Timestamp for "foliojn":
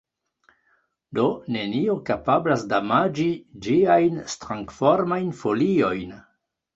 5.43-6.17